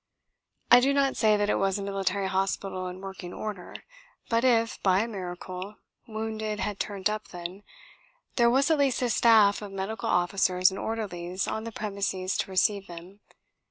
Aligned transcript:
I 0.71 0.79
do 0.79 0.95
not 0.95 1.15
say 1.15 1.37
that 1.37 1.47
it 1.47 1.59
was 1.59 1.77
a 1.77 1.83
military 1.83 2.27
hospital 2.27 2.87
in 2.87 3.01
working 3.01 3.33
order. 3.33 3.75
But 4.31 4.43
if, 4.43 4.81
by 4.81 5.01
a 5.01 5.07
miracle, 5.07 5.75
wounded 6.07 6.59
had 6.59 6.79
turned 6.79 7.07
up 7.07 7.27
then, 7.27 7.61
there 8.35 8.49
was 8.49 8.71
at 8.71 8.79
least 8.79 9.03
a 9.03 9.11
staff 9.11 9.61
of 9.61 9.71
medical 9.71 10.09
officers 10.09 10.71
and 10.71 10.79
orderlies 10.79 11.47
on 11.47 11.65
the 11.65 11.71
premises 11.71 12.35
to 12.37 12.49
receive 12.49 12.87
them. 12.87 13.19